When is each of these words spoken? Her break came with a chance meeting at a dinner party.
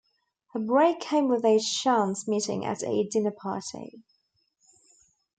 Her 0.53 0.59
break 0.59 0.99
came 0.99 1.27
with 1.27 1.45
a 1.45 1.59
chance 1.59 2.27
meeting 2.27 2.65
at 2.65 2.81
a 2.81 3.03
dinner 3.03 3.29
party. 3.29 4.01